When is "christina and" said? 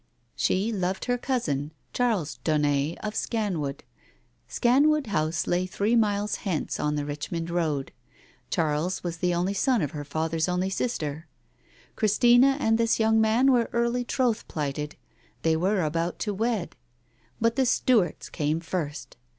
11.95-12.79